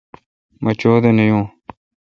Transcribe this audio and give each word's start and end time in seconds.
مہ 0.63 0.71
چودہ 0.79 1.11
نہ 1.17 1.23
یون 1.29 1.45